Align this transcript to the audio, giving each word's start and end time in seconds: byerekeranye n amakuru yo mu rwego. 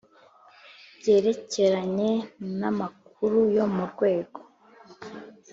byerekeranye 0.97 2.11
n 2.57 2.59
amakuru 2.71 3.37
yo 3.55 3.65
mu 3.73 3.83
rwego. 3.91 4.39